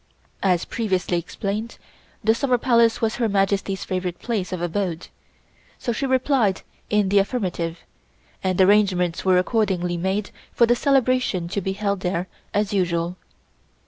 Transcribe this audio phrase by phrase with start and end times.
[0.41, 1.77] As previously explained
[2.23, 5.09] the Summer Palace was Her Majesty's favorite place of abode;
[5.77, 7.81] so she replied in the affirmative
[8.43, 13.15] and arrangements were accordingly made for the celebration to be held there as usual.